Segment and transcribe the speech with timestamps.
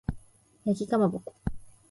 [0.65, 1.35] 焼きかまぼこ